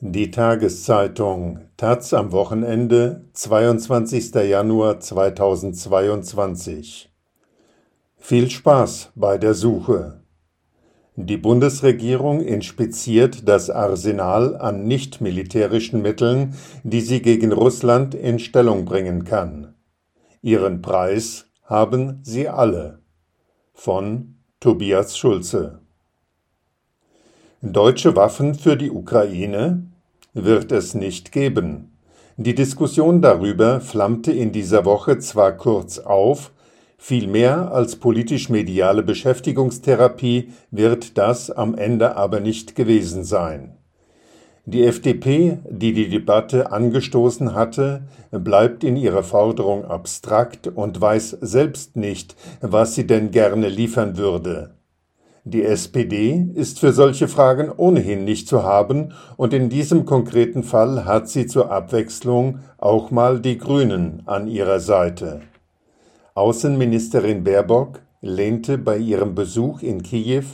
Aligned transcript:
Die 0.00 0.30
Tageszeitung 0.30 1.58
taz 1.76 2.14
am 2.14 2.30
Wochenende, 2.30 3.24
22. 3.32 4.32
Januar 4.32 5.00
2022 5.00 7.10
Viel 8.16 8.48
Spaß 8.48 9.10
bei 9.16 9.38
der 9.38 9.54
Suche. 9.54 10.20
Die 11.16 11.36
Bundesregierung 11.36 12.42
inspiziert 12.42 13.48
das 13.48 13.70
Arsenal 13.70 14.56
an 14.56 14.84
nichtmilitärischen 14.84 16.00
Mitteln, 16.00 16.54
die 16.84 17.00
sie 17.00 17.20
gegen 17.20 17.50
Russland 17.50 18.14
in 18.14 18.38
Stellung 18.38 18.84
bringen 18.84 19.24
kann. 19.24 19.74
Ihren 20.42 20.80
Preis 20.80 21.46
haben 21.64 22.20
sie 22.22 22.48
alle. 22.48 23.00
Von 23.72 24.36
Tobias 24.60 25.18
Schulze 25.18 25.80
Deutsche 27.60 28.14
Waffen 28.14 28.54
für 28.54 28.76
die 28.76 28.92
Ukraine 28.92 29.82
wird 30.32 30.70
es 30.70 30.94
nicht 30.94 31.32
geben. 31.32 31.90
Die 32.36 32.54
Diskussion 32.54 33.20
darüber 33.20 33.80
flammte 33.80 34.30
in 34.30 34.52
dieser 34.52 34.84
Woche 34.84 35.18
zwar 35.18 35.56
kurz 35.56 35.98
auf, 35.98 36.52
viel 36.98 37.26
mehr 37.26 37.72
als 37.72 37.96
politisch-mediale 37.96 39.02
Beschäftigungstherapie 39.02 40.50
wird 40.70 41.18
das 41.18 41.50
am 41.50 41.74
Ende 41.74 42.14
aber 42.14 42.38
nicht 42.38 42.76
gewesen 42.76 43.24
sein. 43.24 43.76
Die 44.64 44.84
FDP, 44.84 45.58
die 45.68 45.92
die 45.92 46.10
Debatte 46.10 46.70
angestoßen 46.70 47.54
hatte, 47.56 48.02
bleibt 48.30 48.84
in 48.84 48.94
ihrer 48.94 49.24
Forderung 49.24 49.84
abstrakt 49.84 50.68
und 50.68 51.00
weiß 51.00 51.38
selbst 51.40 51.96
nicht, 51.96 52.36
was 52.60 52.94
sie 52.94 53.08
denn 53.08 53.32
gerne 53.32 53.68
liefern 53.68 54.16
würde. 54.16 54.77
Die 55.50 55.64
SPD 55.64 56.46
ist 56.56 56.78
für 56.78 56.92
solche 56.92 57.26
Fragen 57.26 57.72
ohnehin 57.74 58.26
nicht 58.26 58.48
zu 58.48 58.64
haben, 58.64 59.14
und 59.38 59.54
in 59.54 59.70
diesem 59.70 60.04
konkreten 60.04 60.62
Fall 60.62 61.06
hat 61.06 61.30
sie 61.30 61.46
zur 61.46 61.72
Abwechslung 61.72 62.58
auch 62.76 63.10
mal 63.10 63.40
die 63.40 63.56
Grünen 63.56 64.22
an 64.26 64.46
ihrer 64.46 64.78
Seite. 64.78 65.40
Außenministerin 66.34 67.44
Baerbock 67.44 68.00
lehnte 68.20 68.76
bei 68.76 68.98
ihrem 68.98 69.34
Besuch 69.34 69.80
in 69.80 70.02
Kiew 70.02 70.44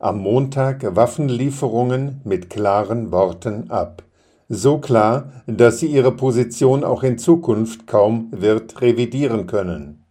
am 0.00 0.18
Montag 0.18 0.96
Waffenlieferungen 0.96 2.20
mit 2.24 2.50
klaren 2.50 3.12
Worten 3.12 3.70
ab. 3.70 4.02
So 4.48 4.78
klar, 4.78 5.44
dass 5.46 5.78
sie 5.78 5.86
ihre 5.86 6.10
Position 6.10 6.82
auch 6.82 7.04
in 7.04 7.18
Zukunft 7.18 7.86
kaum 7.86 8.32
wird 8.32 8.80
revidieren 8.80 9.46
können. 9.46 10.04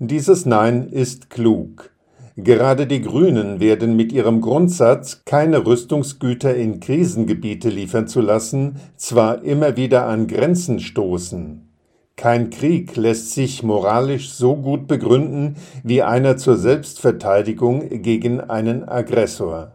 Dieses 0.00 0.46
Nein 0.46 0.88
ist 0.88 1.30
klug. 1.30 1.92
Gerade 2.38 2.86
die 2.86 3.00
Grünen 3.00 3.60
werden 3.60 3.96
mit 3.96 4.12
ihrem 4.12 4.42
Grundsatz, 4.42 5.22
keine 5.24 5.64
Rüstungsgüter 5.64 6.54
in 6.54 6.80
Krisengebiete 6.80 7.70
liefern 7.70 8.08
zu 8.08 8.20
lassen, 8.20 8.76
zwar 8.96 9.42
immer 9.42 9.78
wieder 9.78 10.06
an 10.06 10.26
Grenzen 10.26 10.80
stoßen. 10.80 11.66
Kein 12.14 12.50
Krieg 12.50 12.94
lässt 12.96 13.32
sich 13.32 13.62
moralisch 13.62 14.30
so 14.30 14.54
gut 14.54 14.86
begründen 14.86 15.56
wie 15.82 16.02
einer 16.02 16.36
zur 16.36 16.56
Selbstverteidigung 16.56 17.88
gegen 18.02 18.40
einen 18.40 18.86
Aggressor. 18.86 19.72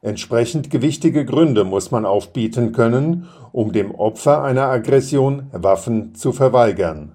Entsprechend 0.00 0.68
gewichtige 0.68 1.24
Gründe 1.24 1.62
muss 1.62 1.92
man 1.92 2.04
aufbieten 2.04 2.72
können, 2.72 3.28
um 3.52 3.72
dem 3.72 3.92
Opfer 3.92 4.42
einer 4.42 4.64
Aggression 4.64 5.46
Waffen 5.52 6.16
zu 6.16 6.32
verweigern. 6.32 7.12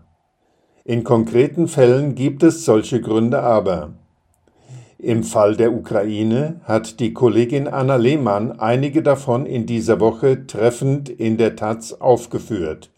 In 0.86 1.03
konkreten 1.03 1.68
Fällen 1.68 2.16
gibt 2.16 2.44
es 2.44 2.64
solche 2.64 3.02
Gründe 3.02 3.42
aber. 3.42 3.94
Im 5.00 5.23
Fall 5.23 5.56
der 5.56 5.73
Ukraine 5.73 6.59
hat 6.64 7.00
die 7.00 7.14
Kollegin 7.14 7.67
Anna 7.67 7.98
Lehmann 7.98 8.59
einige 8.59 9.03
davon 9.03 9.45
in 9.45 9.67
dieser 9.67 10.00
Woche 10.00 10.48
treffend 10.48 11.08
in 11.08 11.38
der 11.38 11.56
Taz 11.56 11.94
aufgeführt. 11.94 12.90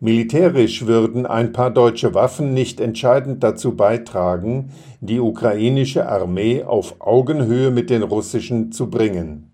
Militärisch 0.00 0.86
würden 0.86 1.26
ein 1.26 1.52
paar 1.52 1.70
deutsche 1.70 2.14
Waffen 2.14 2.54
nicht 2.54 2.80
entscheidend 2.80 3.44
dazu 3.44 3.76
beitragen, 3.76 4.70
die 5.00 5.20
ukrainische 5.20 6.08
Armee 6.08 6.62
auf 6.62 6.96
Augenhöhe 7.00 7.70
mit 7.70 7.90
den 7.90 8.02
russischen 8.02 8.72
zu 8.72 8.88
bringen. 8.88 9.52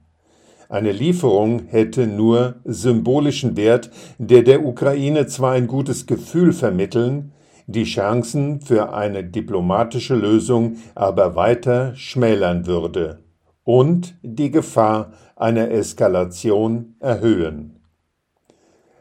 Eine 0.69 0.93
Lieferung 0.93 1.63
hätte 1.67 2.07
nur 2.07 2.55
symbolischen 2.65 3.57
Wert, 3.57 3.91
der 4.19 4.45
der 4.45 4.65
Ukraine 4.65 5.27
zwar 5.27 5.53
ein 5.53 5.67
gutes 5.67 6.07
Gefühl 6.07 6.53
vermitteln, 6.53 7.33
die 7.73 7.85
Chancen 7.85 8.61
für 8.61 8.93
eine 8.93 9.25
diplomatische 9.25 10.15
Lösung 10.15 10.77
aber 10.95 11.35
weiter 11.35 11.95
schmälern 11.97 12.67
würde 12.67 13.25
und 13.65 14.15
die 14.23 14.51
Gefahr 14.51 15.13
einer 15.37 15.71
Eskalation 15.71 16.95
erhöhen. 17.01 17.81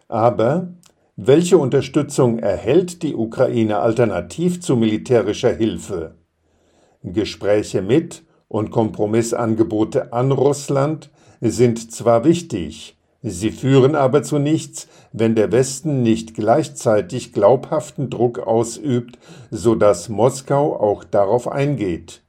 Aber 0.08 0.74
welche 1.16 1.58
Unterstützung 1.58 2.40
erhält 2.40 3.04
die 3.04 3.16
Ukraine 3.16 3.80
alternativ 3.80 4.62
zu 4.62 4.76
militärischer 4.76 5.54
Hilfe? 5.54 6.16
Gespräche 7.04 7.82
mit 7.82 8.24
und 8.48 8.72
Kompromissangebote 8.72 10.14
an 10.14 10.32
Russland 10.32 11.10
sind 11.42 11.92
zwar 11.92 12.24
wichtig, 12.24 12.98
Sie 13.24 13.52
führen 13.52 13.94
aber 13.94 14.24
zu 14.24 14.40
nichts, 14.40 14.88
wenn 15.14 15.36
der 15.36 15.52
Westen 15.52 16.02
nicht 16.02 16.34
gleichzeitig 16.34 17.34
glaubhaften 17.34 18.10
Druck 18.10 18.40
ausübt, 18.40 19.20
so 19.52 19.76
dass 19.76 20.10
Moskau 20.10 20.76
auch 20.76 21.04
darauf 21.04 21.48
eingeht. 21.48 22.24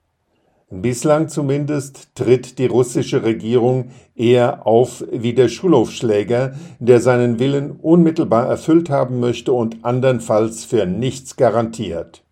Bislang 0.75 1.29
zumindest 1.29 2.15
tritt 2.15 2.59
die 2.59 2.67
russische 2.67 3.23
Regierung 3.23 3.91
eher 4.15 4.67
auf 4.67 5.05
wie 5.11 5.35
der 5.35 5.49
Schulhofschläger, 5.49 6.55
der 6.79 7.01
seinen 7.01 7.39
Willen 7.39 7.73
unmittelbar 7.73 8.47
erfüllt 8.47 8.89
haben 8.89 9.21
möchte 9.21 9.53
und 9.53 9.85
andernfalls 9.85 10.65
für 10.65 10.87
nichts 10.87 11.37
garantiert. 11.37 12.25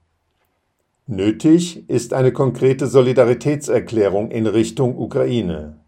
Nötig 1.06 1.88
ist 1.88 2.14
eine 2.14 2.32
konkrete 2.32 2.86
Solidaritätserklärung 2.86 4.30
in 4.30 4.46
Richtung 4.46 4.96
Ukraine. 4.96 5.79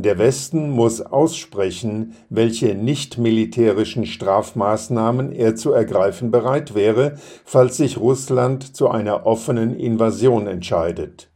Der 0.00 0.16
Westen 0.16 0.70
muss 0.70 1.00
aussprechen, 1.00 2.14
welche 2.30 2.76
nicht-militärischen 2.76 4.06
Strafmaßnahmen 4.06 5.32
er 5.32 5.56
zu 5.56 5.72
ergreifen 5.72 6.30
bereit 6.30 6.76
wäre, 6.76 7.16
falls 7.44 7.78
sich 7.78 7.98
Russland 7.98 8.76
zu 8.76 8.90
einer 8.90 9.26
offenen 9.26 9.74
Invasion 9.74 10.46
entscheidet. 10.46 11.32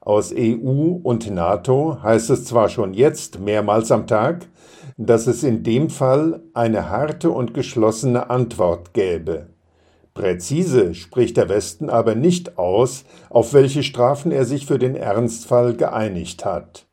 Aus 0.00 0.34
EU 0.36 0.98
und 1.00 1.30
NATO 1.30 2.02
heißt 2.02 2.30
es 2.30 2.44
zwar 2.44 2.70
schon 2.70 2.92
jetzt 2.92 3.38
mehrmals 3.38 3.92
am 3.92 4.08
Tag, 4.08 4.48
dass 4.96 5.28
es 5.28 5.44
in 5.44 5.62
dem 5.62 5.90
Fall 5.90 6.42
eine 6.54 6.90
harte 6.90 7.30
und 7.30 7.54
geschlossene 7.54 8.30
Antwort 8.30 8.94
gäbe. 8.94 9.46
Präzise 10.12 10.96
spricht 10.96 11.36
der 11.36 11.48
Westen 11.48 11.88
aber 11.88 12.16
nicht 12.16 12.58
aus, 12.58 13.04
auf 13.28 13.54
welche 13.54 13.84
Strafen 13.84 14.32
er 14.32 14.44
sich 14.44 14.66
für 14.66 14.80
den 14.80 14.96
Ernstfall 14.96 15.74
geeinigt 15.74 16.44
hat. 16.44 16.89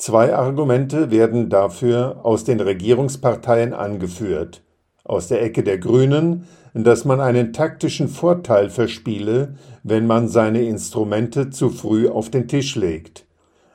Zwei 0.00 0.32
Argumente 0.32 1.10
werden 1.10 1.50
dafür 1.50 2.20
aus 2.22 2.44
den 2.44 2.60
Regierungsparteien 2.60 3.74
angeführt. 3.74 4.62
Aus 5.02 5.26
der 5.26 5.42
Ecke 5.42 5.64
der 5.64 5.78
Grünen, 5.78 6.46
dass 6.72 7.04
man 7.04 7.20
einen 7.20 7.52
taktischen 7.52 8.06
Vorteil 8.06 8.70
verspiele, 8.70 9.56
wenn 9.82 10.06
man 10.06 10.28
seine 10.28 10.62
Instrumente 10.62 11.50
zu 11.50 11.70
früh 11.70 12.08
auf 12.08 12.30
den 12.30 12.46
Tisch 12.46 12.76
legt. 12.76 13.26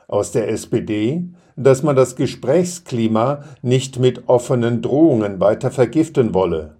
Aus 0.08 0.32
der 0.32 0.48
SPD, 0.48 1.24
dass 1.56 1.82
man 1.82 1.94
das 1.94 2.16
Gesprächsklima 2.16 3.44
nicht 3.60 3.98
mit 3.98 4.26
offenen 4.26 4.80
Drohungen 4.80 5.40
weiter 5.40 5.70
vergiften 5.70 6.32
wolle. 6.32 6.76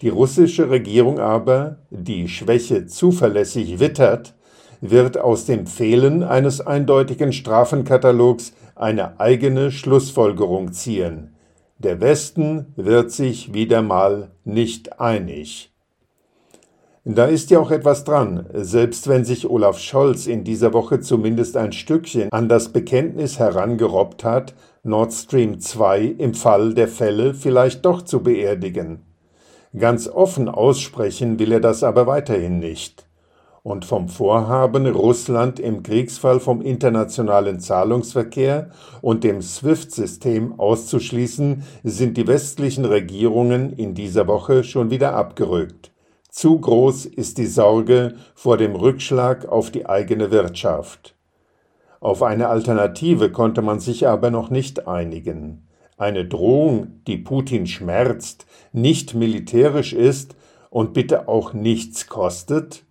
Die 0.00 0.10
russische 0.10 0.70
Regierung 0.70 1.18
aber, 1.18 1.78
die 1.90 2.28
Schwäche 2.28 2.86
zuverlässig 2.86 3.80
wittert, 3.80 4.36
wird 4.80 5.18
aus 5.18 5.44
dem 5.44 5.66
Fehlen 5.66 6.22
eines 6.22 6.60
eindeutigen 6.60 7.32
Strafenkatalogs 7.32 8.52
eine 8.74 9.18
eigene 9.20 9.70
Schlussfolgerung 9.70 10.72
ziehen. 10.72 11.34
Der 11.78 12.00
Westen 12.00 12.72
wird 12.76 13.10
sich 13.10 13.54
wieder 13.54 13.82
mal 13.82 14.30
nicht 14.44 15.00
einig. 15.00 15.72
Da 17.04 17.24
ist 17.24 17.50
ja 17.50 17.58
auch 17.58 17.70
etwas 17.70 18.04
dran, 18.04 18.46
selbst 18.52 19.08
wenn 19.08 19.24
sich 19.24 19.48
Olaf 19.48 19.78
Scholz 19.78 20.26
in 20.26 20.44
dieser 20.44 20.74
Woche 20.74 21.00
zumindest 21.00 21.56
ein 21.56 21.72
Stückchen 21.72 22.30
an 22.32 22.48
das 22.48 22.68
Bekenntnis 22.70 23.38
herangerobbt 23.38 24.24
hat, 24.24 24.54
Nord 24.82 25.12
Stream 25.12 25.60
2 25.60 26.02
im 26.18 26.34
Fall 26.34 26.74
der 26.74 26.88
Fälle 26.88 27.32
vielleicht 27.32 27.84
doch 27.84 28.02
zu 28.02 28.22
beerdigen. 28.22 29.04
Ganz 29.76 30.08
offen 30.08 30.48
aussprechen 30.48 31.38
will 31.38 31.52
er 31.52 31.60
das 31.60 31.82
aber 31.82 32.06
weiterhin 32.06 32.58
nicht 32.58 33.07
und 33.68 33.84
vom 33.84 34.08
Vorhaben, 34.08 34.86
Russland 34.86 35.60
im 35.60 35.82
Kriegsfall 35.82 36.40
vom 36.40 36.62
internationalen 36.62 37.60
Zahlungsverkehr 37.60 38.70
und 39.02 39.24
dem 39.24 39.42
SWIFT-System 39.42 40.58
auszuschließen, 40.58 41.62
sind 41.84 42.16
die 42.16 42.26
westlichen 42.26 42.86
Regierungen 42.86 43.74
in 43.74 43.92
dieser 43.92 44.26
Woche 44.26 44.64
schon 44.64 44.90
wieder 44.90 45.12
abgerückt. 45.14 45.92
Zu 46.30 46.58
groß 46.58 47.04
ist 47.04 47.36
die 47.36 47.46
Sorge 47.46 48.14
vor 48.34 48.56
dem 48.56 48.74
Rückschlag 48.74 49.46
auf 49.46 49.70
die 49.70 49.84
eigene 49.84 50.30
Wirtschaft. 50.30 51.14
Auf 52.00 52.22
eine 52.22 52.48
Alternative 52.48 53.30
konnte 53.30 53.60
man 53.60 53.80
sich 53.80 54.08
aber 54.08 54.30
noch 54.30 54.48
nicht 54.48 54.88
einigen. 54.88 55.68
Eine 55.98 56.24
Drohung, 56.24 57.02
die 57.06 57.18
Putin 57.18 57.66
schmerzt, 57.66 58.46
nicht 58.72 59.14
militärisch 59.14 59.92
ist 59.92 60.36
und 60.70 60.94
bitte 60.94 61.28
auch 61.28 61.52
nichts 61.52 62.06
kostet? 62.06 62.87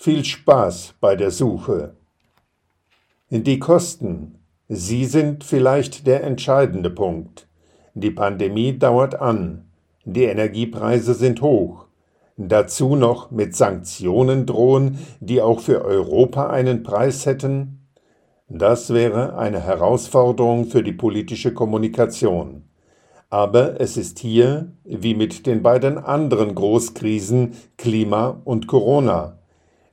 Viel 0.00 0.24
Spaß 0.24 0.94
bei 1.00 1.16
der 1.16 1.32
Suche. 1.32 1.96
Die 3.30 3.58
Kosten. 3.58 4.38
Sie 4.68 5.04
sind 5.06 5.42
vielleicht 5.42 6.06
der 6.06 6.22
entscheidende 6.22 6.88
Punkt. 6.88 7.48
Die 7.94 8.12
Pandemie 8.12 8.78
dauert 8.78 9.20
an. 9.20 9.64
Die 10.04 10.22
Energiepreise 10.22 11.14
sind 11.14 11.42
hoch. 11.42 11.86
Dazu 12.36 12.94
noch 12.94 13.32
mit 13.32 13.56
Sanktionen 13.56 14.46
drohen, 14.46 15.00
die 15.18 15.42
auch 15.42 15.58
für 15.58 15.84
Europa 15.84 16.48
einen 16.48 16.84
Preis 16.84 17.26
hätten? 17.26 17.88
Das 18.48 18.94
wäre 18.94 19.36
eine 19.36 19.58
Herausforderung 19.58 20.66
für 20.66 20.84
die 20.84 20.92
politische 20.92 21.52
Kommunikation. 21.52 22.62
Aber 23.30 23.80
es 23.80 23.96
ist 23.96 24.20
hier, 24.20 24.70
wie 24.84 25.16
mit 25.16 25.44
den 25.44 25.64
beiden 25.64 25.98
anderen 25.98 26.54
Großkrisen 26.54 27.54
Klima 27.76 28.40
und 28.44 28.68
Corona. 28.68 29.37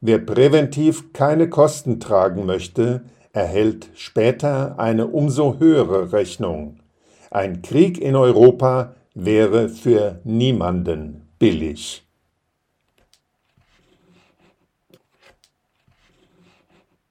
Wer 0.07 0.19
präventiv 0.19 1.13
keine 1.13 1.49
Kosten 1.49 1.99
tragen 1.99 2.45
möchte, 2.45 3.05
erhält 3.33 3.89
später 3.95 4.77
eine 4.77 5.07
umso 5.07 5.57
höhere 5.57 6.13
Rechnung. 6.13 6.77
Ein 7.31 7.63
Krieg 7.63 7.99
in 7.99 8.15
Europa 8.15 8.93
wäre 9.15 9.67
für 9.67 10.19
niemanden 10.23 11.27
billig. 11.39 12.04